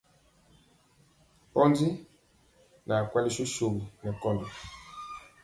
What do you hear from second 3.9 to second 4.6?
nɛ kɔndɔ.